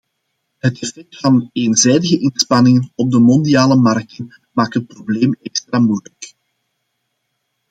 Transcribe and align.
Het 0.57 0.81
effect 0.81 1.17
van 1.17 1.49
eenzijdige 1.53 2.19
inspanningen 2.19 2.91
op 2.95 3.11
de 3.11 3.19
mondiale 3.19 3.75
markten 3.75 4.35
maakt 4.51 4.73
het 4.73 4.87
probleem 4.87 5.35
extra 5.41 5.79
moeilijk. 5.79 6.35